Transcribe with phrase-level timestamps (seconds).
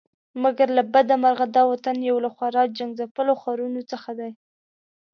[0.43, 4.31] مګر له بده مرغه دا وطن یو له خورا جنګ ځپلو ښارونو څخه دی.